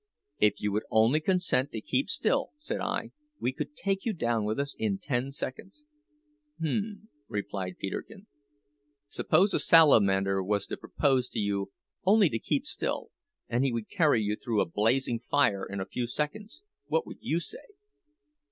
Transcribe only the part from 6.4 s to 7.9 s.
"Hum!" returned